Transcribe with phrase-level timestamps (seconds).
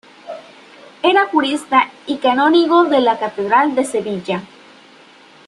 [1.03, 4.41] Era jurista y canónigo de la catedral de Sevilla.